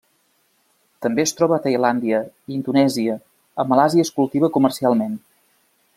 També 1.05 1.25
es 1.27 1.33
troba 1.41 1.55
a 1.57 1.59
Tailàndia, 1.65 2.21
Indonèsia, 2.57 3.19
a 3.65 3.67
Malàisia 3.75 4.07
es 4.09 4.15
cultiva 4.17 4.51
comercialment. 4.57 5.17